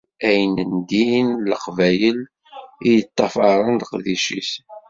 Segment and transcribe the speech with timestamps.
[0.27, 0.53] Ayen
[0.89, 4.51] din n Leqbayel i yeṭṭafaren leqdic-is.